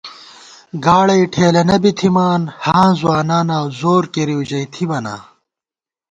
[0.85, 5.15] گاڑَئی ٹھیلَنہ بی تھِمان ہاں ځواناناؤ زورکېرِؤ ژَئی تھِبہ نا